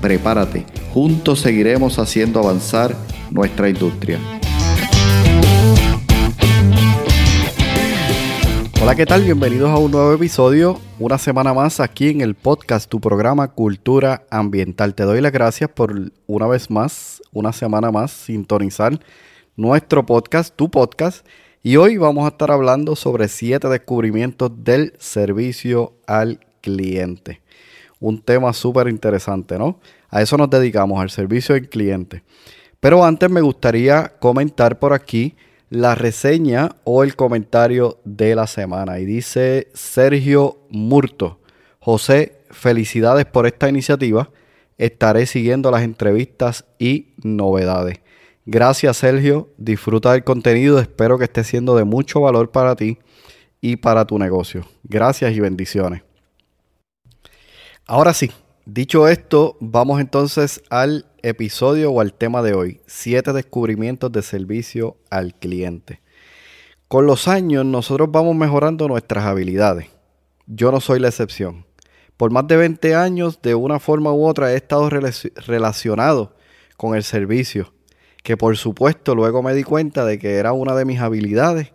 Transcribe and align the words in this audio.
Prepárate, 0.00 0.64
juntos 0.94 1.40
seguiremos 1.40 1.98
haciendo 1.98 2.40
avanzar 2.40 2.96
nuestra 3.30 3.68
industria. 3.68 4.18
Hola, 8.80 8.94
¿qué 8.94 9.04
tal? 9.04 9.24
Bienvenidos 9.24 9.68
a 9.68 9.76
un 9.76 9.90
nuevo 9.90 10.14
episodio, 10.14 10.80
una 10.98 11.18
semana 11.18 11.52
más 11.52 11.80
aquí 11.80 12.08
en 12.08 12.22
el 12.22 12.34
podcast, 12.34 12.88
tu 12.88 12.98
programa 12.98 13.48
Cultura 13.48 14.24
Ambiental. 14.30 14.94
Te 14.94 15.02
doy 15.02 15.20
las 15.20 15.32
gracias 15.32 15.68
por 15.68 15.94
una 16.26 16.46
vez 16.46 16.70
más, 16.70 17.20
una 17.32 17.52
semana 17.52 17.90
más, 17.90 18.10
sintonizar 18.10 18.98
nuestro 19.54 20.06
podcast, 20.06 20.56
tu 20.56 20.70
podcast. 20.70 21.26
Y 21.62 21.76
hoy 21.76 21.98
vamos 21.98 22.24
a 22.24 22.28
estar 22.28 22.50
hablando 22.50 22.96
sobre 22.96 23.28
siete 23.28 23.68
descubrimientos 23.68 24.50
del 24.64 24.94
servicio 24.98 25.92
al 26.06 26.40
cliente. 26.62 27.39
Un 28.00 28.20
tema 28.20 28.52
súper 28.52 28.88
interesante, 28.88 29.58
¿no? 29.58 29.78
A 30.08 30.22
eso 30.22 30.36
nos 30.36 30.50
dedicamos, 30.50 31.00
al 31.00 31.10
servicio 31.10 31.54
al 31.54 31.68
cliente. 31.68 32.22
Pero 32.80 33.04
antes 33.04 33.30
me 33.30 33.42
gustaría 33.42 34.14
comentar 34.18 34.78
por 34.78 34.92
aquí 34.92 35.36
la 35.68 35.94
reseña 35.94 36.76
o 36.84 37.04
el 37.04 37.14
comentario 37.14 37.98
de 38.04 38.34
la 38.34 38.46
semana. 38.46 38.98
Y 38.98 39.04
dice 39.04 39.68
Sergio 39.74 40.58
Murto, 40.70 41.38
José, 41.78 42.40
felicidades 42.50 43.26
por 43.26 43.46
esta 43.46 43.68
iniciativa. 43.68 44.30
Estaré 44.78 45.26
siguiendo 45.26 45.70
las 45.70 45.82
entrevistas 45.82 46.64
y 46.78 47.08
novedades. 47.22 48.00
Gracias 48.46 48.96
Sergio, 48.96 49.50
disfruta 49.58 50.12
del 50.12 50.24
contenido, 50.24 50.80
espero 50.80 51.18
que 51.18 51.24
esté 51.24 51.44
siendo 51.44 51.76
de 51.76 51.84
mucho 51.84 52.20
valor 52.20 52.50
para 52.50 52.74
ti 52.74 52.98
y 53.60 53.76
para 53.76 54.06
tu 54.06 54.18
negocio. 54.18 54.64
Gracias 54.82 55.32
y 55.34 55.40
bendiciones. 55.40 56.02
Ahora 57.92 58.14
sí, 58.14 58.30
dicho 58.66 59.08
esto, 59.08 59.56
vamos 59.58 60.00
entonces 60.00 60.62
al 60.70 61.06
episodio 61.22 61.90
o 61.90 62.00
al 62.00 62.14
tema 62.14 62.40
de 62.40 62.54
hoy, 62.54 62.80
siete 62.86 63.32
descubrimientos 63.32 64.12
de 64.12 64.22
servicio 64.22 64.96
al 65.10 65.34
cliente. 65.34 66.00
Con 66.86 67.06
los 67.06 67.26
años 67.26 67.66
nosotros 67.66 68.08
vamos 68.12 68.36
mejorando 68.36 68.86
nuestras 68.86 69.24
habilidades. 69.24 69.88
Yo 70.46 70.70
no 70.70 70.78
soy 70.78 71.00
la 71.00 71.08
excepción. 71.08 71.66
Por 72.16 72.30
más 72.30 72.46
de 72.46 72.58
20 72.58 72.94
años, 72.94 73.42
de 73.42 73.56
una 73.56 73.80
forma 73.80 74.12
u 74.12 74.24
otra, 74.24 74.52
he 74.52 74.56
estado 74.56 74.88
relacionado 74.88 76.36
con 76.76 76.94
el 76.94 77.02
servicio, 77.02 77.72
que 78.22 78.36
por 78.36 78.56
supuesto 78.56 79.16
luego 79.16 79.42
me 79.42 79.52
di 79.52 79.64
cuenta 79.64 80.04
de 80.04 80.20
que 80.20 80.36
era 80.36 80.52
una 80.52 80.76
de 80.76 80.84
mis 80.84 81.00
habilidades 81.00 81.72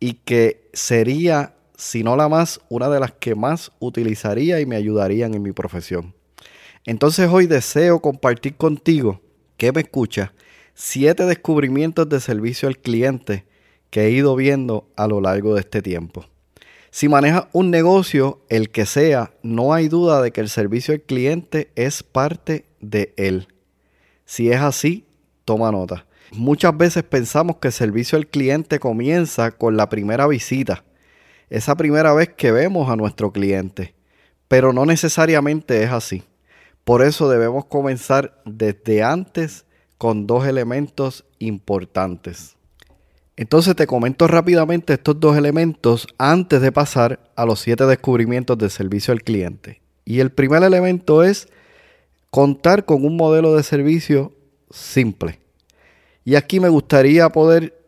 y 0.00 0.14
que 0.14 0.68
sería, 0.72 1.54
si 1.82 2.04
no 2.04 2.14
la 2.14 2.28
más, 2.28 2.60
una 2.68 2.88
de 2.88 3.00
las 3.00 3.10
que 3.10 3.34
más 3.34 3.72
utilizaría 3.80 4.60
y 4.60 4.66
me 4.66 4.76
ayudarían 4.76 5.34
en 5.34 5.42
mi 5.42 5.50
profesión. 5.50 6.14
Entonces 6.86 7.28
hoy 7.28 7.48
deseo 7.48 8.00
compartir 8.00 8.54
contigo, 8.54 9.20
que 9.56 9.72
me 9.72 9.80
escucha, 9.80 10.32
siete 10.74 11.26
descubrimientos 11.26 12.08
de 12.08 12.20
servicio 12.20 12.68
al 12.68 12.78
cliente 12.78 13.46
que 13.90 14.02
he 14.02 14.10
ido 14.10 14.36
viendo 14.36 14.88
a 14.94 15.08
lo 15.08 15.20
largo 15.20 15.54
de 15.54 15.60
este 15.60 15.82
tiempo. 15.82 16.24
Si 16.92 17.08
manejas 17.08 17.46
un 17.52 17.72
negocio, 17.72 18.42
el 18.48 18.70
que 18.70 18.86
sea, 18.86 19.32
no 19.42 19.74
hay 19.74 19.88
duda 19.88 20.22
de 20.22 20.30
que 20.30 20.40
el 20.40 20.50
servicio 20.50 20.94
al 20.94 21.00
cliente 21.00 21.72
es 21.74 22.04
parte 22.04 22.64
de 22.80 23.12
él. 23.16 23.48
Si 24.24 24.52
es 24.52 24.60
así, 24.60 25.04
toma 25.44 25.72
nota. 25.72 26.06
Muchas 26.30 26.76
veces 26.76 27.02
pensamos 27.02 27.56
que 27.56 27.68
el 27.68 27.74
servicio 27.74 28.16
al 28.16 28.28
cliente 28.28 28.78
comienza 28.78 29.50
con 29.50 29.76
la 29.76 29.88
primera 29.88 30.28
visita, 30.28 30.84
esa 31.52 31.76
primera 31.76 32.14
vez 32.14 32.30
que 32.30 32.50
vemos 32.50 32.88
a 32.88 32.96
nuestro 32.96 33.30
cliente, 33.30 33.94
pero 34.48 34.72
no 34.72 34.86
necesariamente 34.86 35.82
es 35.82 35.90
así. 35.90 36.22
Por 36.82 37.02
eso 37.02 37.28
debemos 37.28 37.66
comenzar 37.66 38.40
desde 38.46 39.02
antes 39.02 39.66
con 39.98 40.26
dos 40.26 40.46
elementos 40.46 41.26
importantes. 41.38 42.56
Entonces 43.36 43.76
te 43.76 43.86
comento 43.86 44.26
rápidamente 44.28 44.94
estos 44.94 45.20
dos 45.20 45.36
elementos 45.36 46.06
antes 46.16 46.62
de 46.62 46.72
pasar 46.72 47.20
a 47.36 47.44
los 47.44 47.60
siete 47.60 47.84
descubrimientos 47.84 48.56
del 48.56 48.70
servicio 48.70 49.12
al 49.12 49.22
cliente. 49.22 49.82
Y 50.06 50.20
el 50.20 50.32
primer 50.32 50.62
elemento 50.62 51.22
es 51.22 51.48
contar 52.30 52.86
con 52.86 53.04
un 53.04 53.16
modelo 53.18 53.54
de 53.54 53.62
servicio 53.62 54.32
simple. 54.70 55.38
Y 56.24 56.36
aquí 56.36 56.60
me 56.60 56.70
gustaría 56.70 57.28
poder, 57.28 57.81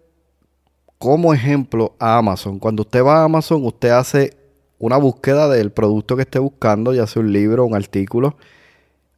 como 0.98 1.34
ejemplo, 1.34 1.94
a 1.98 2.18
Amazon. 2.18 2.58
Cuando 2.58 2.82
usted 2.82 3.04
va 3.04 3.20
a 3.20 3.24
Amazon, 3.24 3.64
usted 3.64 3.90
hace 3.90 4.36
una 4.78 4.96
búsqueda 4.96 5.48
del 5.48 5.70
producto 5.70 6.16
que 6.16 6.22
esté 6.22 6.38
buscando, 6.38 6.92
ya 6.94 7.06
sea 7.06 7.22
un 7.22 7.32
libro, 7.32 7.64
un 7.64 7.74
artículo, 7.74 8.36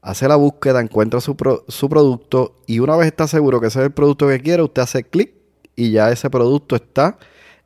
hace 0.02 0.28
la 0.28 0.36
búsqueda, 0.36 0.80
encuentra 0.80 1.20
su, 1.20 1.36
producto 1.36 2.54
y 2.66 2.78
una 2.78 2.96
vez 2.96 3.08
está 3.08 3.26
seguro 3.26 3.60
que 3.60 3.66
ese 3.66 3.80
es 3.80 3.86
el 3.86 3.92
producto 3.92 4.28
que 4.28 4.40
quiere, 4.40 4.62
usted 4.62 4.82
hace 4.82 5.02
clic 5.02 5.32
y 5.74 5.90
ya 5.90 6.10
ese 6.10 6.30
producto 6.30 6.76
está 6.76 7.18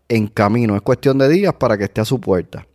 en 0.09 0.27
camino. 0.27 0.75
Es 0.75 0.83
cuestión 0.83 1.19
de 1.19 1.29
días 1.29 1.55
para 1.55 1.77
que 1.77 1.85
esté 1.85 2.01
a 2.01 2.07
su 2.07 2.21
puerta. 2.21 2.67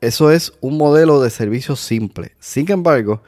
Eso 0.00 0.30
es 0.30 0.54
un 0.60 0.78
modelo 0.78 1.20
de 1.20 1.28
servicio 1.28 1.76
simple. 1.76 2.32
Sin 2.40 2.70
embargo, 2.70 3.22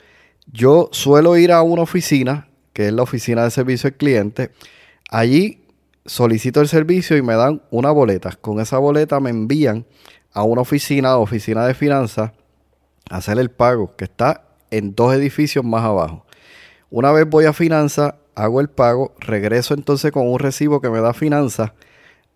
yo 0.50 0.88
suelo 0.93 1.37
ir 1.37 1.53
a 1.53 1.62
una 1.62 1.82
oficina, 1.82 2.49
que 2.72 2.87
es 2.87 2.93
la 2.93 3.03
oficina 3.03 3.44
de 3.44 3.50
servicio 3.50 3.88
al 3.88 3.94
cliente. 3.94 4.50
Allí 5.10 5.61
solicito 6.04 6.60
el 6.60 6.68
servicio 6.68 7.16
y 7.16 7.22
me 7.22 7.34
dan 7.34 7.62
una 7.70 7.90
boleta. 7.90 8.32
Con 8.40 8.60
esa 8.60 8.78
boleta 8.78 9.20
me 9.20 9.30
envían 9.30 9.86
a 10.32 10.42
una 10.42 10.62
oficina, 10.62 11.16
oficina 11.16 11.66
de 11.66 11.74
finanzas, 11.74 12.32
a 13.10 13.16
hacer 13.16 13.38
el 13.38 13.50
pago, 13.50 13.94
que 13.96 14.04
está 14.04 14.44
en 14.70 14.94
dos 14.94 15.14
edificios 15.14 15.64
más 15.64 15.84
abajo. 15.84 16.24
Una 16.90 17.12
vez 17.12 17.28
voy 17.28 17.44
a 17.44 17.52
finanzas, 17.52 18.14
hago 18.34 18.60
el 18.60 18.68
pago, 18.68 19.14
regreso 19.18 19.74
entonces 19.74 20.12
con 20.12 20.26
un 20.28 20.38
recibo 20.38 20.80
que 20.80 20.90
me 20.90 21.00
da 21.00 21.12
finanzas 21.12 21.72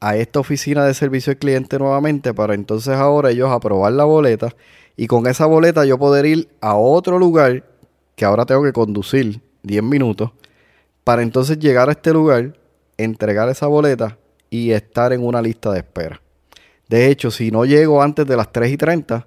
a 0.00 0.16
esta 0.16 0.40
oficina 0.40 0.84
de 0.84 0.94
servicio 0.94 1.32
al 1.32 1.38
cliente 1.38 1.78
nuevamente 1.78 2.34
para 2.34 2.54
entonces 2.54 2.94
ahora 2.94 3.30
ellos 3.30 3.50
aprobar 3.50 3.92
la 3.92 4.04
boleta 4.04 4.54
y 4.96 5.06
con 5.06 5.26
esa 5.26 5.46
boleta 5.46 5.84
yo 5.86 5.98
poder 5.98 6.26
ir 6.26 6.48
a 6.60 6.76
otro 6.76 7.18
lugar 7.18 7.64
que 8.14 8.24
ahora 8.24 8.44
tengo 8.44 8.62
que 8.62 8.72
conducir 8.72 9.40
10 9.62 9.82
minutos 9.82 10.32
para 11.04 11.22
entonces 11.22 11.58
llegar 11.58 11.88
a 11.88 11.92
este 11.92 12.12
lugar, 12.12 12.56
entregar 12.96 13.48
esa 13.48 13.66
boleta 13.66 14.18
y 14.50 14.70
estar 14.72 15.12
en 15.12 15.24
una 15.24 15.42
lista 15.42 15.72
de 15.72 15.78
espera. 15.78 16.20
De 16.88 17.08
hecho, 17.10 17.30
si 17.30 17.50
no 17.50 17.64
llego 17.64 18.02
antes 18.02 18.26
de 18.26 18.36
las 18.36 18.52
3 18.52 18.72
y 18.72 18.76
30, 18.76 19.26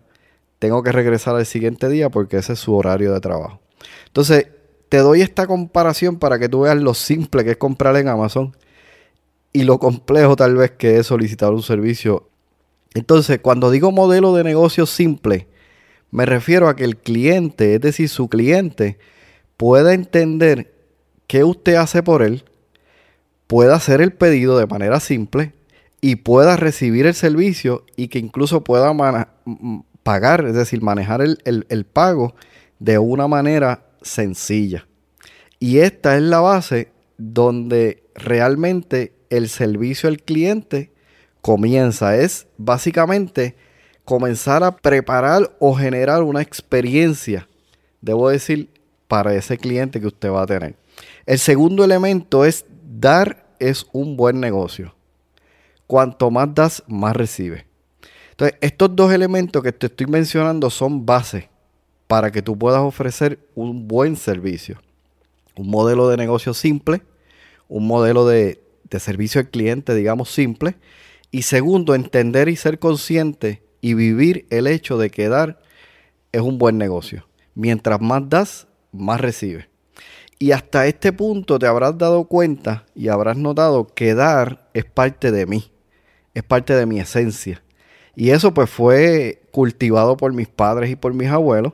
tengo 0.59 0.83
que 0.83 0.91
regresar 0.91 1.35
al 1.35 1.45
siguiente 1.45 1.89
día 1.89 2.09
porque 2.09 2.37
ese 2.37 2.53
es 2.53 2.59
su 2.59 2.75
horario 2.75 3.13
de 3.13 3.19
trabajo. 3.19 3.59
Entonces, 4.07 4.47
te 4.89 4.97
doy 4.97 5.21
esta 5.21 5.45
comparación 5.45 6.17
para 6.17 6.39
que 6.39 6.49
tú 6.49 6.61
veas 6.61 6.77
lo 6.77 6.93
simple 6.93 7.43
que 7.43 7.51
es 7.51 7.57
comprar 7.57 7.95
en 7.97 8.07
Amazon 8.07 8.55
y 9.53 9.63
lo 9.63 9.79
complejo 9.79 10.35
tal 10.35 10.55
vez 10.55 10.71
que 10.71 10.97
es 10.97 11.07
solicitar 11.07 11.51
un 11.51 11.63
servicio. 11.63 12.29
Entonces, 12.93 13.39
cuando 13.39 13.71
digo 13.71 13.91
modelo 13.91 14.33
de 14.33 14.43
negocio 14.43 14.85
simple, 14.85 15.47
me 16.11 16.25
refiero 16.25 16.67
a 16.67 16.75
que 16.75 16.85
el 16.85 16.97
cliente, 16.97 17.75
es 17.75 17.81
decir, 17.81 18.09
su 18.09 18.29
cliente, 18.29 18.97
pueda 19.57 19.93
entender 19.93 20.73
qué 21.27 21.43
usted 21.43 21.75
hace 21.75 22.01
por 22.01 22.23
él, 22.23 22.43
pueda 23.49 23.75
hacer 23.75 23.99
el 23.99 24.13
pedido 24.13 24.59
de 24.59 24.67
manera 24.67 24.99
simple 24.99 25.53
y 26.01 26.17
pueda 26.17 26.55
recibir 26.55 27.07
el 27.07 27.15
servicio 27.15 27.83
y 27.95 28.09
que 28.09 28.19
incluso 28.19 28.63
pueda 28.63 28.93
pagar, 30.03 30.45
es 30.45 30.53
decir, 30.53 30.83
manejar 30.83 31.21
el, 31.21 31.85
pago 31.91 32.35
de 32.77 32.99
una 32.99 33.27
manera 33.27 33.87
sencilla. 34.03 34.85
Y 35.57 35.79
esta 35.79 36.15
es 36.15 36.21
la 36.21 36.41
base 36.41 36.91
donde 37.17 38.03
realmente 38.13 39.13
el 39.31 39.49
servicio 39.49 40.09
al 40.09 40.21
cliente 40.21 40.91
comienza. 41.41 42.17
Es 42.17 42.45
básicamente 42.59 43.55
comenzar 44.05 44.63
a 44.63 44.75
preparar 44.77 45.55
o 45.57 45.73
generar 45.73 46.21
una 46.21 46.43
experiencia, 46.43 47.49
debo 47.99 48.29
decir, 48.29 48.69
para 49.07 49.33
ese 49.33 49.57
cliente 49.57 49.99
que 49.99 50.05
usted 50.05 50.29
va 50.29 50.43
a 50.43 50.45
tener. 50.45 50.75
El 51.25 51.39
segundo 51.39 51.83
elemento 51.83 52.45
es 52.45 52.63
dar 52.99 53.45
es 53.59 53.85
un 53.91 54.17
buen 54.17 54.39
negocio. 54.39 54.95
Cuanto 55.87 56.29
más 56.31 56.53
das, 56.53 56.83
más 56.87 57.15
recibes. 57.15 57.65
Entonces, 58.31 58.57
estos 58.61 58.95
dos 58.95 59.11
elementos 59.11 59.63
que 59.63 59.71
te 59.71 59.87
estoy 59.87 60.07
mencionando 60.07 60.69
son 60.69 61.05
base 61.05 61.49
para 62.07 62.31
que 62.31 62.41
tú 62.41 62.57
puedas 62.57 62.81
ofrecer 62.81 63.39
un 63.55 63.87
buen 63.87 64.15
servicio. 64.15 64.79
Un 65.55 65.69
modelo 65.69 66.07
de 66.09 66.17
negocio 66.17 66.53
simple, 66.53 67.01
un 67.67 67.87
modelo 67.87 68.25
de, 68.27 68.61
de 68.89 68.99
servicio 68.99 69.41
al 69.41 69.49
cliente, 69.49 69.93
digamos, 69.93 70.29
simple. 70.29 70.75
Y 71.31 71.43
segundo, 71.43 71.95
entender 71.95 72.49
y 72.49 72.55
ser 72.55 72.79
consciente 72.79 73.61
y 73.81 73.93
vivir 73.93 74.45
el 74.49 74.67
hecho 74.67 74.97
de 74.97 75.09
que 75.09 75.29
dar 75.29 75.59
es 76.31 76.41
un 76.41 76.57
buen 76.57 76.77
negocio. 76.77 77.27
Mientras 77.55 77.99
más 78.01 78.29
das, 78.29 78.67
más 78.91 79.19
recibes. 79.19 79.67
Y 80.41 80.53
hasta 80.53 80.87
este 80.87 81.11
punto 81.11 81.59
te 81.59 81.67
habrás 81.67 81.97
dado 81.97 82.23
cuenta 82.23 82.85
y 82.95 83.09
habrás 83.09 83.35
notado 83.35 83.87
que 83.87 84.15
dar 84.15 84.69
es 84.73 84.85
parte 84.85 85.33
de 85.33 85.45
mí, 85.45 85.69
es 86.33 86.43
parte 86.43 86.73
de 86.75 86.85
mi 86.85 87.01
esencia. 87.01 87.61
Y 88.15 88.29
eso 88.29 88.53
pues 88.53 88.69
fue 88.69 89.41
cultivado 89.51 90.15
por 90.15 90.31
mis 90.31 90.47
padres 90.47 90.91
y 90.91 90.95
por 90.95 91.13
mis 91.13 91.27
abuelos, 91.27 91.73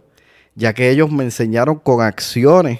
ya 0.56 0.74
que 0.74 0.90
ellos 0.90 1.12
me 1.12 1.24
enseñaron 1.24 1.78
con 1.78 2.02
acciones 2.02 2.80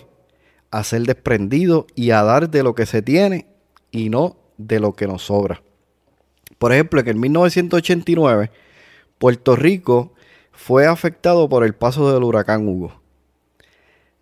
a 0.72 0.84
ser 0.84 1.04
desprendido 1.04 1.86
y 1.94 2.10
a 2.10 2.24
dar 2.24 2.50
de 2.50 2.64
lo 2.64 2.74
que 2.74 2.88
se 2.88 3.04
tiene 3.04 3.46
y 3.92 4.10
no 4.10 4.38
de 4.58 4.80
lo 4.80 4.94
que 4.94 5.06
nos 5.06 5.22
sobra. 5.22 5.62
Por 6.58 6.74
ejemplo, 6.74 7.00
en 7.00 7.08
el 7.10 7.16
1989, 7.16 8.50
Puerto 9.20 9.56
Rico 9.56 10.14
fue 10.52 10.88
afectado 10.88 11.48
por 11.48 11.64
el 11.64 11.76
paso 11.76 12.12
del 12.12 12.24
huracán 12.24 12.68
Hugo 12.68 13.05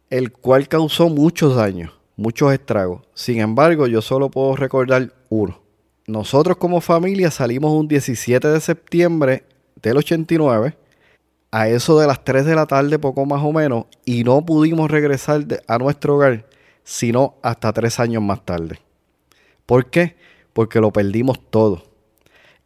el 0.09 0.31
cual 0.31 0.67
causó 0.67 1.09
muchos 1.09 1.55
daños, 1.55 1.91
muchos 2.15 2.53
estragos. 2.53 3.01
Sin 3.13 3.39
embargo, 3.39 3.87
yo 3.87 4.01
solo 4.01 4.29
puedo 4.29 4.55
recordar 4.55 5.13
uno. 5.29 5.59
Nosotros 6.05 6.57
como 6.57 6.81
familia 6.81 7.31
salimos 7.31 7.71
un 7.73 7.87
17 7.87 8.47
de 8.47 8.59
septiembre 8.59 9.43
del 9.81 9.97
89, 9.97 10.75
a 11.51 11.67
eso 11.67 11.99
de 11.99 12.07
las 12.07 12.23
3 12.23 12.45
de 12.45 12.55
la 12.55 12.65
tarde, 12.65 12.99
poco 12.99 13.25
más 13.25 13.43
o 13.43 13.51
menos, 13.51 13.85
y 14.05 14.23
no 14.23 14.45
pudimos 14.45 14.89
regresar 14.89 15.45
a 15.67 15.77
nuestro 15.77 16.15
hogar 16.15 16.45
sino 16.83 17.35
hasta 17.41 17.73
tres 17.73 17.99
años 17.99 18.21
más 18.21 18.45
tarde. 18.45 18.79
¿Por 19.65 19.89
qué? 19.89 20.15
Porque 20.53 20.79
lo 20.79 20.91
perdimos 20.91 21.39
todo. 21.49 21.83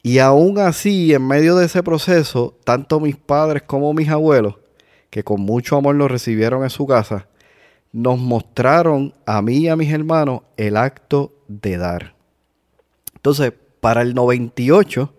Y 0.03 0.19
aún 0.19 0.59
así, 0.59 1.13
en 1.13 1.27
medio 1.27 1.55
de 1.55 1.65
ese 1.65 1.83
proceso, 1.83 2.57
tanto 2.63 2.99
mis 2.99 3.15
padres 3.15 3.63
como 3.63 3.93
mis 3.93 4.09
abuelos, 4.09 4.55
que 5.09 5.23
con 5.23 5.41
mucho 5.41 5.77
amor 5.77 5.95
lo 5.95 6.07
recibieron 6.07 6.63
en 6.63 6.69
su 6.69 6.85
casa, 6.85 7.27
nos 7.91 8.19
mostraron 8.19 9.13
a 9.25 9.41
mí 9.41 9.57
y 9.57 9.67
a 9.69 9.75
mis 9.75 9.91
hermanos 9.91 10.41
el 10.57 10.77
acto 10.77 11.33
de 11.47 11.77
dar. 11.77 12.15
Entonces, 13.15 13.53
para 13.79 14.01
el 14.01 14.13
98 14.13 15.13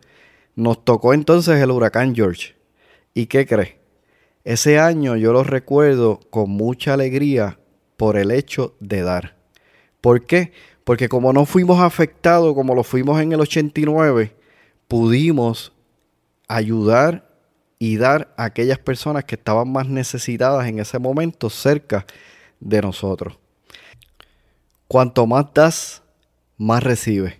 nos 0.56 0.84
tocó 0.84 1.14
entonces 1.14 1.60
el 1.60 1.70
huracán 1.70 2.14
George. 2.14 2.54
¿Y 3.14 3.26
qué 3.26 3.46
crees? 3.46 3.74
Ese 4.44 4.78
año 4.78 5.16
yo 5.16 5.32
lo 5.32 5.44
recuerdo 5.44 6.20
con 6.30 6.50
mucha 6.50 6.94
alegría 6.94 7.58
por 7.96 8.16
el 8.16 8.30
hecho 8.30 8.74
de 8.80 9.02
dar. 9.02 9.36
¿Por 10.00 10.24
qué? 10.24 10.52
Porque 10.84 11.08
como 11.08 11.32
no 11.32 11.44
fuimos 11.44 11.80
afectados 11.80 12.54
como 12.54 12.74
lo 12.74 12.82
fuimos 12.82 13.20
en 13.20 13.32
el 13.32 13.40
89, 13.40 14.34
pudimos 14.86 15.72
ayudar 16.46 17.27
y 17.78 17.96
dar 17.96 18.34
a 18.36 18.44
aquellas 18.44 18.78
personas 18.78 19.24
que 19.24 19.36
estaban 19.36 19.70
más 19.70 19.88
necesitadas 19.88 20.66
en 20.66 20.78
ese 20.78 20.98
momento 20.98 21.48
cerca 21.50 22.06
de 22.60 22.82
nosotros. 22.82 23.38
Cuanto 24.88 25.26
más 25.26 25.46
das, 25.54 26.02
más 26.56 26.82
recibes. 26.82 27.34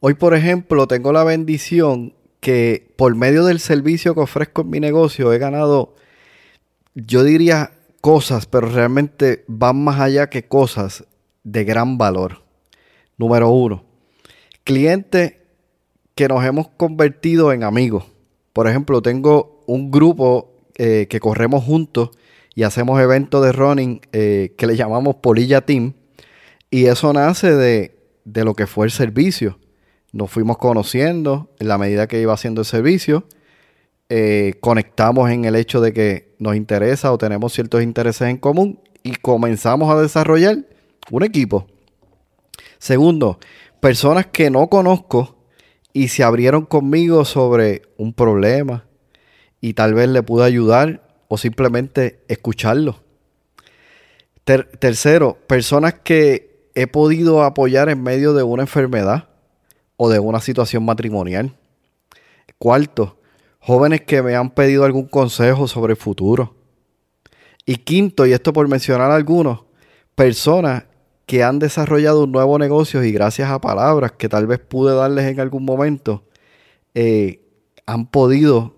Hoy, 0.00 0.14
por 0.14 0.34
ejemplo, 0.34 0.86
tengo 0.86 1.12
la 1.12 1.24
bendición 1.24 2.14
que 2.40 2.92
por 2.96 3.14
medio 3.14 3.44
del 3.44 3.60
servicio 3.60 4.14
que 4.14 4.20
ofrezco 4.20 4.62
en 4.62 4.70
mi 4.70 4.80
negocio 4.80 5.32
he 5.32 5.38
ganado, 5.38 5.94
yo 6.94 7.24
diría 7.24 7.72
cosas, 8.00 8.46
pero 8.46 8.68
realmente 8.68 9.44
van 9.48 9.82
más 9.82 10.00
allá 10.00 10.30
que 10.30 10.46
cosas 10.46 11.04
de 11.44 11.64
gran 11.64 11.98
valor. 11.98 12.42
Número 13.16 13.50
uno, 13.50 13.84
clientes 14.64 15.34
que 16.14 16.28
nos 16.28 16.44
hemos 16.44 16.68
convertido 16.68 17.52
en 17.52 17.64
amigos. 17.64 18.04
Por 18.52 18.68
ejemplo, 18.68 19.02
tengo 19.02 19.57
un 19.68 19.90
grupo 19.90 20.50
eh, 20.78 21.06
que 21.10 21.20
corremos 21.20 21.62
juntos 21.62 22.10
y 22.54 22.62
hacemos 22.62 23.00
eventos 23.00 23.44
de 23.44 23.52
running 23.52 24.00
eh, 24.12 24.54
que 24.56 24.66
le 24.66 24.76
llamamos 24.76 25.16
Polilla 25.16 25.60
Team. 25.60 25.92
Y 26.70 26.86
eso 26.86 27.12
nace 27.12 27.54
de, 27.54 27.94
lo 28.24 28.54
que 28.54 28.66
fue 28.66 28.86
el 28.86 28.90
servicio. 28.90 29.58
Nos 30.10 30.30
fuimos 30.30 30.56
conociendo 30.56 31.50
en 31.58 31.68
la 31.68 31.76
medida 31.76 32.08
que 32.08 32.20
iba 32.20 32.32
haciendo 32.32 32.62
el 32.62 32.66
servicio. 32.66 33.26
Eh, 34.08 34.54
conectamos 34.60 35.30
en 35.30 35.44
el 35.44 35.54
hecho 35.54 35.82
de 35.82 35.92
que 35.92 36.34
nos 36.38 36.56
interesa 36.56 37.12
o 37.12 37.18
tenemos 37.18 37.52
ciertos 37.52 37.82
intereses 37.82 38.26
en 38.28 38.38
común 38.38 38.80
y 39.02 39.16
comenzamos 39.16 39.94
a 39.94 40.00
desarrollar 40.00 40.64
un 41.10 41.22
equipo. 41.24 41.66
Segundo, 42.78 43.38
personas 43.80 44.26
que 44.26 44.50
no 44.50 44.68
conozco 44.68 45.36
y 45.92 46.08
se 46.08 46.24
abrieron 46.24 46.64
conmigo 46.64 47.26
sobre 47.26 47.82
un 47.98 48.14
problema 48.14 48.87
y 49.60 49.74
tal 49.74 49.94
vez 49.94 50.08
le 50.08 50.22
pude 50.22 50.44
ayudar 50.44 51.02
o 51.28 51.36
simplemente 51.38 52.24
escucharlo. 52.28 53.00
tercero, 54.44 55.36
personas 55.46 55.94
que 55.94 56.70
he 56.74 56.86
podido 56.86 57.42
apoyar 57.42 57.88
en 57.90 58.02
medio 58.02 58.32
de 58.32 58.42
una 58.42 58.62
enfermedad 58.62 59.28
o 59.96 60.08
de 60.08 60.20
una 60.20 60.40
situación 60.40 60.84
matrimonial. 60.84 61.54
Cuarto, 62.56 63.18
jóvenes 63.58 64.02
que 64.02 64.22
me 64.22 64.34
han 64.34 64.50
pedido 64.50 64.84
algún 64.84 65.06
consejo 65.06 65.68
sobre 65.68 65.92
el 65.92 65.98
futuro. 65.98 66.54
Y 67.66 67.76
quinto, 67.76 68.24
y 68.24 68.32
esto 68.32 68.52
por 68.52 68.66
mencionar 68.68 69.10
algunos, 69.10 69.64
personas 70.14 70.84
que 71.26 71.44
han 71.44 71.58
desarrollado 71.58 72.24
un 72.24 72.32
nuevo 72.32 72.58
negocio 72.58 73.04
y 73.04 73.12
gracias 73.12 73.50
a 73.50 73.60
palabras 73.60 74.12
que 74.12 74.30
tal 74.30 74.46
vez 74.46 74.58
pude 74.58 74.94
darles 74.94 75.26
en 75.26 75.40
algún 75.40 75.66
momento, 75.66 76.24
eh, 76.94 77.42
han 77.84 78.06
podido 78.06 78.77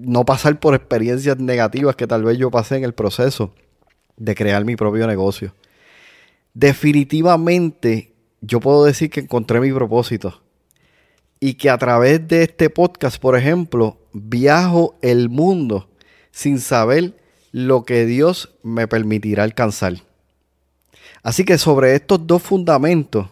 no 0.00 0.24
pasar 0.24 0.60
por 0.60 0.74
experiencias 0.74 1.38
negativas 1.38 1.96
que 1.96 2.06
tal 2.06 2.22
vez 2.22 2.38
yo 2.38 2.50
pasé 2.50 2.76
en 2.76 2.84
el 2.84 2.94
proceso 2.94 3.52
de 4.16 4.34
crear 4.34 4.64
mi 4.64 4.76
propio 4.76 5.06
negocio. 5.06 5.54
Definitivamente 6.54 8.12
yo 8.40 8.60
puedo 8.60 8.84
decir 8.84 9.10
que 9.10 9.20
encontré 9.20 9.60
mi 9.60 9.72
propósito 9.72 10.40
y 11.40 11.54
que 11.54 11.70
a 11.70 11.78
través 11.78 12.26
de 12.28 12.44
este 12.44 12.70
podcast, 12.70 13.20
por 13.20 13.36
ejemplo, 13.36 13.98
viajo 14.12 14.96
el 15.02 15.28
mundo 15.28 15.88
sin 16.30 16.60
saber 16.60 17.16
lo 17.50 17.84
que 17.84 18.06
Dios 18.06 18.56
me 18.62 18.86
permitirá 18.86 19.42
alcanzar. 19.42 19.94
Así 21.22 21.44
que 21.44 21.58
sobre 21.58 21.94
estos 21.96 22.24
dos 22.26 22.42
fundamentos 22.42 23.28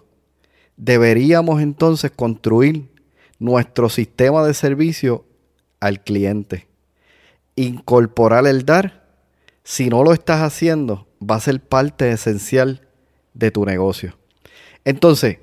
deberíamos 0.76 1.62
entonces 1.62 2.10
construir 2.10 2.88
nuestro 3.38 3.88
sistema 3.88 4.44
de 4.44 4.54
servicio 4.54 5.24
al 5.86 6.02
cliente. 6.02 6.66
Incorporar 7.54 8.46
el 8.46 8.64
dar, 8.64 9.06
si 9.64 9.88
no 9.88 10.02
lo 10.02 10.12
estás 10.12 10.42
haciendo, 10.42 11.06
va 11.22 11.36
a 11.36 11.40
ser 11.40 11.60
parte 11.60 12.10
esencial 12.10 12.86
de 13.34 13.50
tu 13.50 13.64
negocio. 13.64 14.16
Entonces, 14.84 15.38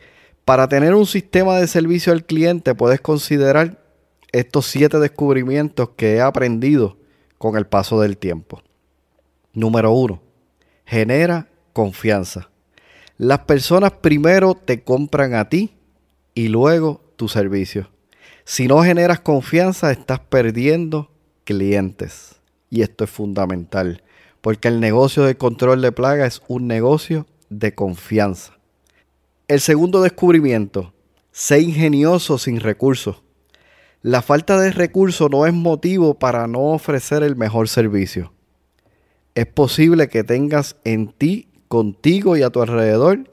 para 0.46 0.68
tener 0.68 0.94
un 0.94 1.06
sistema 1.06 1.58
de 1.58 1.68
servicio 1.68 2.14
al 2.14 2.26
cliente, 2.26 2.76
puedes 2.76 3.02
considerar 3.02 3.84
estos 4.32 4.66
siete 4.66 5.00
descubrimientos 5.00 5.90
que 5.96 6.16
he 6.16 6.22
aprendido 6.22 6.98
con 7.38 7.58
el 7.58 7.66
paso 7.66 8.02
del 8.02 8.18
tiempo. 8.18 8.62
Número 9.54 9.92
uno, 9.92 10.22
genera 10.86 11.48
confianza. 11.72 12.50
Las 13.18 13.40
personas 13.40 13.92
primero 13.92 14.56
te 14.56 14.84
compran 14.84 15.36
a 15.36 15.48
ti 15.48 15.76
y 16.34 16.48
luego 16.48 17.02
tu 17.16 17.28
servicio. 17.30 17.90
Si 18.46 18.68
no 18.68 18.84
generas 18.84 19.22
confianza, 19.22 19.92
estás 19.92 20.20
perdiendo 20.20 21.10
clientes. 21.46 22.36
Y 22.70 22.82
esto 22.82 23.04
es 23.04 23.10
fundamental, 23.10 24.04
porque 24.42 24.68
el 24.68 24.80
negocio 24.80 25.24
de 25.24 25.36
control 25.36 25.82
de 25.82 25.92
plaga 25.92 26.26
es 26.26 26.42
un 26.48 26.68
negocio 26.68 27.26
de 27.50 27.74
confianza. 27.74 28.58
El 29.48 29.62
segundo 29.62 30.02
descubrimiento, 30.02 30.94
sé 31.32 31.62
ingenioso 31.62 32.38
sin 32.38 32.60
recursos. 32.60 33.22
La 34.02 34.22
falta 34.22 34.60
de 34.60 34.72
recursos 34.72 35.30
no 35.30 35.46
es 35.46 35.54
motivo 35.54 36.16
para 36.16 36.48
no 36.48 36.72
ofrecer 36.72 37.24
el 37.24 37.36
mejor 37.36 37.70
servicio. 37.70 38.34
Es 39.36 39.46
posible 39.46 40.10
que 40.10 40.24
tengas 40.24 40.76
en 40.84 41.08
ti, 41.14 41.48
contigo 41.70 42.36
y 42.38 42.44
a 42.44 42.50
tu 42.50 42.62
alrededor 42.62 43.30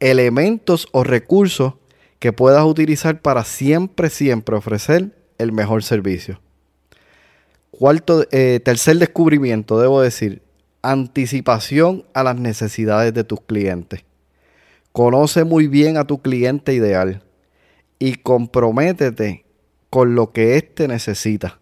elementos 0.00 0.88
o 0.92 1.04
recursos 1.04 1.74
que 2.18 2.32
puedas 2.32 2.64
utilizar 2.64 3.20
para 3.20 3.44
siempre, 3.44 4.10
siempre 4.10 4.56
ofrecer 4.56 5.16
el 5.38 5.52
mejor 5.52 5.82
servicio. 5.82 6.40
Cuarto, 7.70 8.24
eh, 8.30 8.60
tercer 8.64 8.96
descubrimiento, 8.98 9.78
debo 9.78 10.00
decir, 10.00 10.42
anticipación 10.82 12.06
a 12.14 12.22
las 12.22 12.36
necesidades 12.36 13.12
de 13.12 13.24
tus 13.24 13.40
clientes. 13.40 14.04
Conoce 14.92 15.44
muy 15.44 15.66
bien 15.66 15.98
a 15.98 16.06
tu 16.06 16.22
cliente 16.22 16.72
ideal 16.72 17.22
y 17.98 18.14
comprométete 18.14 19.44
con 19.90 20.14
lo 20.14 20.32
que 20.32 20.56
éste 20.56 20.88
necesita. 20.88 21.58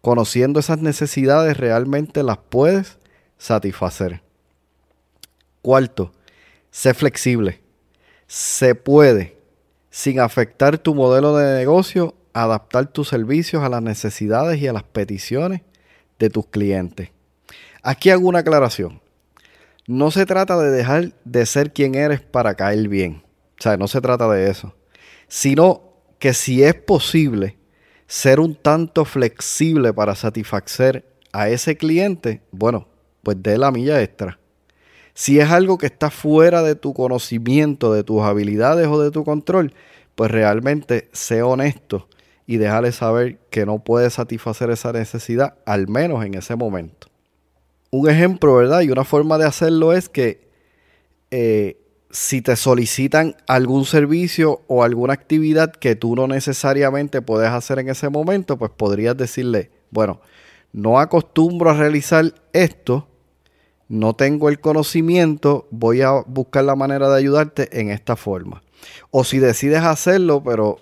Conociendo 0.00 0.60
esas 0.60 0.78
necesidades 0.78 1.56
realmente 1.56 2.22
las 2.22 2.38
puedes 2.38 2.98
satisfacer. 3.36 4.22
Cuarto, 5.60 6.12
sé 6.70 6.94
flexible. 6.94 7.60
Se 8.26 8.74
puede, 8.74 9.36
sin 9.92 10.20
afectar 10.20 10.78
tu 10.78 10.94
modelo 10.94 11.36
de 11.36 11.58
negocio, 11.58 12.14
adaptar 12.32 12.86
tus 12.86 13.08
servicios 13.08 13.62
a 13.62 13.68
las 13.68 13.82
necesidades 13.82 14.58
y 14.58 14.66
a 14.66 14.72
las 14.72 14.84
peticiones 14.84 15.60
de 16.18 16.30
tus 16.30 16.46
clientes. 16.46 17.10
Aquí 17.82 18.08
hago 18.08 18.26
una 18.26 18.38
aclaración. 18.38 19.02
No 19.86 20.10
se 20.10 20.24
trata 20.24 20.58
de 20.58 20.70
dejar 20.70 21.12
de 21.26 21.44
ser 21.44 21.74
quien 21.74 21.94
eres 21.94 22.22
para 22.22 22.54
caer 22.54 22.88
bien. 22.88 23.22
O 23.58 23.62
sea, 23.62 23.76
no 23.76 23.86
se 23.86 24.00
trata 24.00 24.30
de 24.30 24.48
eso. 24.50 24.74
Sino 25.28 25.82
que 26.18 26.32
si 26.32 26.62
es 26.62 26.74
posible 26.74 27.58
ser 28.06 28.40
un 28.40 28.54
tanto 28.54 29.04
flexible 29.04 29.92
para 29.92 30.14
satisfacer 30.14 31.04
a 31.32 31.50
ese 31.50 31.76
cliente, 31.76 32.40
bueno, 32.50 32.88
pues 33.22 33.42
dé 33.42 33.58
la 33.58 33.70
milla 33.70 34.00
extra. 34.00 34.38
Si 35.14 35.38
es 35.38 35.50
algo 35.50 35.78
que 35.78 35.86
está 35.86 36.10
fuera 36.10 36.62
de 36.62 36.74
tu 36.74 36.94
conocimiento, 36.94 37.92
de 37.92 38.04
tus 38.04 38.22
habilidades 38.22 38.86
o 38.86 39.00
de 39.00 39.10
tu 39.10 39.24
control, 39.24 39.74
pues 40.14 40.30
realmente 40.30 41.08
sé 41.12 41.42
honesto 41.42 42.08
y 42.46 42.56
déjale 42.56 42.92
saber 42.92 43.38
que 43.50 43.66
no 43.66 43.78
puede 43.78 44.10
satisfacer 44.10 44.70
esa 44.70 44.92
necesidad, 44.92 45.54
al 45.64 45.88
menos 45.88 46.24
en 46.24 46.34
ese 46.34 46.56
momento. 46.56 47.08
Un 47.90 48.08
ejemplo, 48.08 48.56
¿verdad? 48.56 48.80
Y 48.80 48.90
una 48.90 49.04
forma 49.04 49.38
de 49.38 49.44
hacerlo 49.44 49.92
es 49.92 50.08
que 50.08 50.48
eh, 51.30 51.76
si 52.10 52.42
te 52.42 52.56
solicitan 52.56 53.36
algún 53.46 53.84
servicio 53.84 54.62
o 54.66 54.82
alguna 54.82 55.14
actividad 55.14 55.72
que 55.72 55.96
tú 55.96 56.14
no 56.14 56.26
necesariamente 56.26 57.22
puedes 57.22 57.50
hacer 57.50 57.78
en 57.78 57.88
ese 57.88 58.10
momento, 58.10 58.58
pues 58.58 58.70
podrías 58.70 59.16
decirle, 59.16 59.70
bueno, 59.90 60.20
no 60.72 60.98
acostumbro 60.98 61.70
a 61.70 61.74
realizar 61.74 62.34
esto, 62.52 63.08
no 63.92 64.14
tengo 64.14 64.48
el 64.48 64.58
conocimiento, 64.58 65.68
voy 65.70 66.00
a 66.00 66.12
buscar 66.26 66.64
la 66.64 66.74
manera 66.74 67.10
de 67.10 67.18
ayudarte 67.18 67.78
en 67.78 67.90
esta 67.90 68.16
forma. 68.16 68.62
O 69.10 69.22
si 69.22 69.38
decides 69.38 69.82
hacerlo, 69.82 70.42
pero 70.42 70.78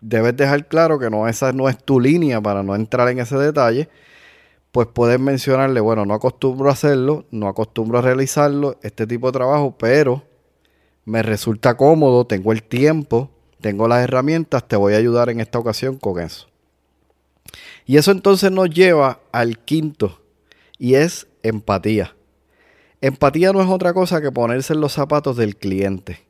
debes 0.00 0.36
dejar 0.36 0.68
claro 0.68 1.00
que 1.00 1.10
no, 1.10 1.26
esa 1.26 1.52
no 1.52 1.68
es 1.68 1.76
tu 1.76 1.98
línea 1.98 2.40
para 2.40 2.62
no 2.62 2.76
entrar 2.76 3.08
en 3.08 3.18
ese 3.18 3.36
detalle, 3.36 3.88
pues 4.70 4.86
puedes 4.86 5.18
mencionarle, 5.18 5.80
bueno, 5.80 6.06
no 6.06 6.14
acostumbro 6.14 6.68
a 6.68 6.74
hacerlo, 6.74 7.24
no 7.32 7.48
acostumbro 7.48 7.98
a 7.98 8.02
realizarlo, 8.02 8.78
este 8.84 9.04
tipo 9.08 9.26
de 9.26 9.32
trabajo, 9.32 9.74
pero 9.76 10.22
me 11.04 11.24
resulta 11.24 11.76
cómodo, 11.76 12.24
tengo 12.24 12.52
el 12.52 12.62
tiempo, 12.62 13.30
tengo 13.60 13.88
las 13.88 14.04
herramientas, 14.04 14.68
te 14.68 14.76
voy 14.76 14.94
a 14.94 14.98
ayudar 14.98 15.28
en 15.28 15.40
esta 15.40 15.58
ocasión 15.58 15.96
con 15.96 16.20
eso. 16.20 16.46
Y 17.84 17.96
eso 17.96 18.12
entonces 18.12 18.52
nos 18.52 18.70
lleva 18.70 19.18
al 19.32 19.58
quinto, 19.58 20.21
y 20.78 20.94
es 20.94 21.28
empatía. 21.42 22.14
Empatía 23.00 23.52
no 23.52 23.60
es 23.60 23.68
otra 23.68 23.92
cosa 23.92 24.20
que 24.20 24.30
ponerse 24.30 24.74
en 24.74 24.80
los 24.80 24.92
zapatos 24.92 25.36
del 25.36 25.56
cliente 25.56 26.20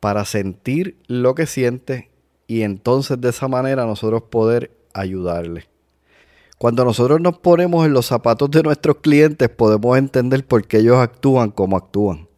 para 0.00 0.24
sentir 0.24 0.98
lo 1.08 1.34
que 1.34 1.46
siente 1.46 2.10
y 2.46 2.62
entonces 2.62 3.20
de 3.20 3.30
esa 3.30 3.48
manera 3.48 3.86
nosotros 3.86 4.22
poder 4.30 4.70
ayudarle. 4.94 5.68
Cuando 6.58 6.84
nosotros 6.84 7.20
nos 7.20 7.38
ponemos 7.38 7.84
en 7.84 7.92
los 7.92 8.06
zapatos 8.06 8.50
de 8.50 8.62
nuestros 8.62 8.98
clientes 8.98 9.48
podemos 9.48 9.98
entender 9.98 10.46
por 10.46 10.66
qué 10.66 10.78
ellos 10.78 10.98
actúan 10.98 11.50
como 11.50 11.76
actúan. 11.76 12.28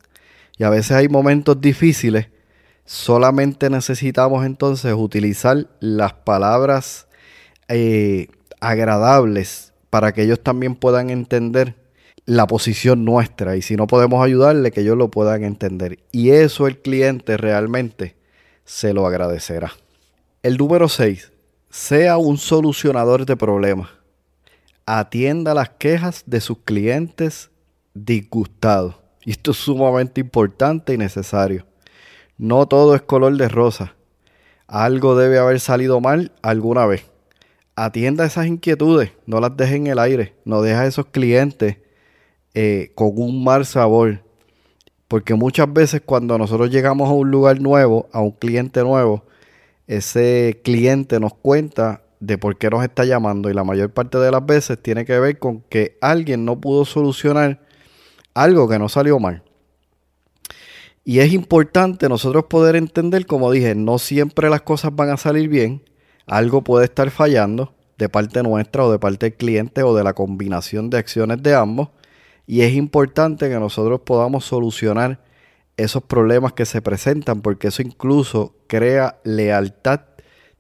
Y 0.57 0.65
a 0.65 0.71
veces 0.71 0.93
hay 0.93 1.09
momentos 1.09 1.61
difíciles, 1.61 2.29
solamente 2.85 3.71
necesitamos 3.71 4.45
entonces 4.45 4.93
utilizar 4.97 5.69
las 5.79 6.15
palabras 6.15 7.07
eh, 7.69 8.29
agradables 8.61 9.68
para 9.91 10.13
que 10.13 10.23
ellos 10.23 10.41
también 10.41 10.75
puedan 10.75 11.11
entender 11.11 11.75
la 12.27 12.47
posición 12.47 13.05
nuestra 13.05 13.57
y 13.57 13.63
si 13.63 13.77
no 13.77 13.87
podemos 13.87 14.23
ayudarle 14.25 14.71
que 14.71 14.83
ellos 14.83 14.99
lo 14.99 15.11
puedan 15.11 15.45
entender. 15.45 15.99
Y 16.13 16.31
eso 16.31 16.67
el 16.67 16.79
cliente 16.79 17.37
realmente 17.37 18.17
se 18.65 18.93
lo 18.93 19.07
agradecerá. 19.07 19.73
El 20.43 20.59
número 20.59 20.89
6. 20.89 21.33
Sea 21.71 22.19
un 22.19 22.39
solucionador 22.39 23.25
de 23.25 23.37
problemas. 23.37 23.89
Atienda 24.85 25.55
las 25.55 25.71
quejas 25.71 26.23
de 26.27 26.41
sus 26.41 26.59
clientes 26.59 27.51
disgustados. 27.95 28.97
Y 29.25 29.33
esto 29.33 29.51
es 29.51 29.57
sumamente 29.59 30.21
importante 30.21 30.95
y 30.95 30.99
necesario. 30.99 31.67
No 32.37 32.67
todo 32.67 32.95
es 32.95 33.03
color 33.03 33.37
de 33.37 33.49
rosa. 33.49 33.95
Algo 34.67 35.17
debe 35.17 35.39
haber 35.39 35.61
salido 35.61 36.01
mal 36.01 36.33
alguna 36.43 36.87
vez 36.87 37.07
atienda 37.85 38.25
esas 38.25 38.47
inquietudes, 38.47 39.13
no 39.27 39.41
las 39.41 39.57
deje 39.57 39.77
en 39.77 39.87
el 39.87 39.99
aire, 39.99 40.35
no 40.45 40.63
deja 40.63 40.83
a 40.83 40.87
esos 40.87 41.07
clientes 41.07 41.77
eh, 42.55 42.93
con 42.95 43.13
un 43.15 43.45
mal 43.45 43.67
sabor. 43.67 44.23
Porque 45.07 45.35
muchas 45.35 45.73
veces 45.73 46.03
cuando 46.05 46.37
nosotros 46.37 46.71
llegamos 46.71 47.09
a 47.09 47.13
un 47.13 47.31
lugar 47.31 47.61
nuevo, 47.61 48.09
a 48.13 48.21
un 48.21 48.33
cliente 48.33 48.83
nuevo, 48.83 49.25
ese 49.87 50.61
cliente 50.63 51.19
nos 51.19 51.35
cuenta 51.35 52.03
de 52.21 52.37
por 52.37 52.59
qué 52.59 52.69
nos 52.69 52.83
está 52.85 53.05
llamando 53.05 53.49
y 53.49 53.55
la 53.55 53.65
mayor 53.65 53.91
parte 53.91 54.19
de 54.19 54.31
las 54.31 54.45
veces 54.45 54.83
tiene 54.83 55.05
que 55.05 55.19
ver 55.19 55.39
con 55.39 55.61
que 55.63 55.97
alguien 56.01 56.45
no 56.45 56.61
pudo 56.61 56.85
solucionar 56.85 57.61
algo 58.35 58.69
que 58.69 58.79
no 58.79 58.89
salió 58.89 59.19
mal. 59.19 59.43
Y 61.05 61.21
es 61.21 61.33
importante 61.33 62.09
nosotros 62.09 62.45
poder 62.51 62.77
entender, 62.77 63.25
como 63.25 63.51
dije, 63.51 63.75
no 63.75 63.99
siempre 63.99 64.51
las 64.51 64.61
cosas 64.61 64.95
van 64.95 65.09
a 65.09 65.17
salir 65.17 65.49
bien 65.49 65.83
algo 66.29 66.63
puede 66.63 66.85
estar 66.85 67.11
fallando 67.11 67.75
de 67.97 68.09
parte 68.09 68.43
nuestra 68.43 68.85
o 68.85 68.93
de 68.93 68.99
parte 68.99 69.27
del 69.27 69.37
cliente 69.37 69.83
o 69.83 69.95
de 69.95 70.05
la 70.05 70.13
combinación 70.13 70.91
de 70.91 70.99
acciones 70.99 71.43
de 71.43 71.55
ambos. 71.55 71.89
Y 72.47 72.61
es 72.61 72.75
importante 72.75 73.49
que 73.49 73.59
nosotros 73.59 74.01
podamos 74.05 74.45
solucionar 74.45 75.21
esos 75.77 76.03
problemas 76.03 76.53
que 76.53 76.67
se 76.67 76.83
presentan 76.83 77.41
porque 77.41 77.69
eso 77.69 77.83
incluso 77.83 78.55
crea 78.67 79.19
lealtad 79.25 80.01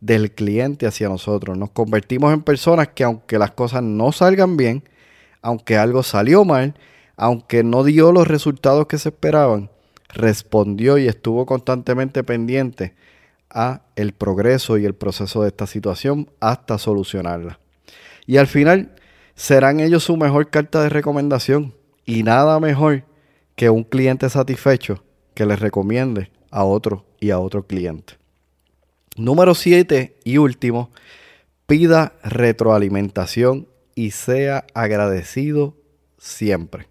del 0.01 0.33
cliente 0.33 0.87
hacia 0.87 1.09
nosotros. 1.09 1.57
Nos 1.57 1.71
convertimos 1.71 2.33
en 2.33 2.43
personas 2.43 2.89
que 2.89 3.05
aunque 3.05 3.39
las 3.39 3.53
cosas 3.53 3.83
no 3.83 4.13
salgan 4.13 4.57
bien, 4.57 4.85
aunque 5.43 5.77
algo 5.77 6.03
salió 6.03 6.45
mal, 6.45 6.75
aunque 7.17 7.63
no 7.63 7.85
dio 7.85 8.13
los 8.13 8.29
resultados 8.29 8.87
que 8.87 8.99
se 8.99 9.09
esperaban, 9.11 9.71
respondió 10.09 10.99
y 10.99 11.09
estuvo 11.09 11.47
constantemente 11.47 12.25
pendiente 12.25 12.95
a 13.51 13.83
el 13.97 14.13
progreso 14.13 14.79
y 14.79 14.85
el 14.85 14.95
proceso 14.95 15.43
de 15.43 15.49
esta 15.49 15.67
situación 15.67 16.31
hasta 16.41 16.79
solucionarla. 16.79 17.59
Y 18.27 18.37
al 18.37 18.47
final 18.47 18.95
serán 19.35 19.81
ellos 19.81 20.05
su 20.05 20.17
mejor 20.17 20.51
carta 20.51 20.83
de 20.83 20.89
recomendación 20.89 21.75
y 22.05 22.23
nada 22.23 22.61
mejor 22.61 23.05
que 23.55 23.71
un 23.71 23.85
cliente 23.85 24.29
satisfecho 24.29 25.03
que 25.35 25.47
les 25.47 25.61
recomiende 25.61 26.31
a 26.51 26.65
otro 26.65 27.05
y 27.21 27.31
a 27.31 27.39
otro 27.39 27.67
cliente. 27.67 28.15
Número 29.17 29.55
7 29.55 30.17
y 30.25 30.39
último, 30.39 30.91
pida 31.67 32.15
retroalimentación 32.23 33.69
y 33.95 34.13
sea 34.13 34.65
agradecido 34.75 35.77
siempre. 36.19 36.87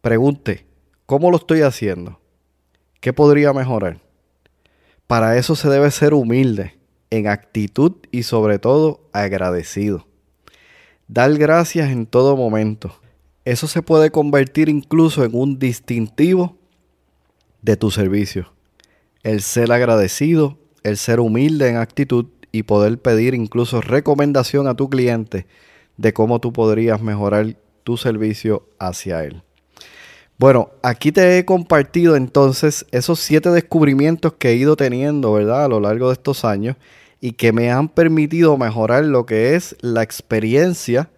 Pregunte, 0.00 0.66
¿cómo 1.04 1.30
lo 1.30 1.36
estoy 1.36 1.62
haciendo? 1.62 2.20
¿Qué 3.00 3.12
podría 3.12 3.52
mejorar? 3.52 4.05
Para 5.06 5.36
eso 5.36 5.54
se 5.54 5.68
debe 5.68 5.90
ser 5.90 6.14
humilde, 6.14 6.78
en 7.10 7.28
actitud 7.28 7.92
y 8.10 8.24
sobre 8.24 8.58
todo 8.58 9.08
agradecido. 9.12 10.06
Dar 11.08 11.32
gracias 11.38 11.90
en 11.90 12.06
todo 12.06 12.36
momento. 12.36 12.98
Eso 13.44 13.68
se 13.68 13.82
puede 13.82 14.10
convertir 14.10 14.68
incluso 14.68 15.24
en 15.24 15.34
un 15.34 15.58
distintivo 15.60 16.56
de 17.62 17.76
tu 17.76 17.92
servicio. 17.92 18.52
El 19.22 19.42
ser 19.42 19.70
agradecido, 19.70 20.58
el 20.82 20.96
ser 20.96 21.20
humilde 21.20 21.68
en 21.68 21.76
actitud 21.76 22.26
y 22.50 22.64
poder 22.64 22.98
pedir 23.00 23.34
incluso 23.34 23.80
recomendación 23.80 24.66
a 24.66 24.74
tu 24.74 24.90
cliente 24.90 25.46
de 25.96 26.12
cómo 26.12 26.40
tú 26.40 26.52
podrías 26.52 27.00
mejorar 27.00 27.56
tu 27.84 27.96
servicio 27.96 28.68
hacia 28.80 29.22
él. 29.24 29.42
Bueno, 30.38 30.70
aquí 30.82 31.12
te 31.12 31.38
he 31.38 31.46
compartido 31.46 32.14
entonces 32.14 32.84
esos 32.90 33.20
siete 33.20 33.48
descubrimientos 33.50 34.34
que 34.34 34.50
he 34.50 34.54
ido 34.56 34.76
teniendo, 34.76 35.32
¿verdad? 35.32 35.64
A 35.64 35.68
lo 35.68 35.80
largo 35.80 36.08
de 36.08 36.12
estos 36.12 36.44
años 36.44 36.76
y 37.22 37.32
que 37.32 37.52
me 37.52 37.70
han 37.70 37.88
permitido 37.88 38.58
mejorar 38.58 39.06
lo 39.06 39.24
que 39.24 39.54
es 39.54 39.76
la 39.80 40.02
experiencia 40.02 41.08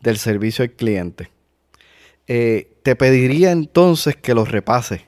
del 0.00 0.18
servicio 0.18 0.62
al 0.62 0.70
cliente. 0.70 1.30
Eh, 2.28 2.70
te 2.84 2.94
pediría 2.94 3.50
entonces 3.50 4.16
que 4.16 4.34
los 4.34 4.52
repases, 4.52 5.00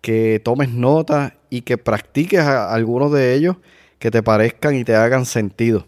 que 0.00 0.40
tomes 0.44 0.70
nota 0.70 1.36
y 1.50 1.60
que 1.60 1.78
practiques 1.78 2.40
algunos 2.40 3.12
de 3.12 3.34
ellos 3.34 3.56
que 4.00 4.10
te 4.10 4.20
parezcan 4.20 4.74
y 4.74 4.82
te 4.82 4.96
hagan 4.96 5.26
sentido. 5.26 5.86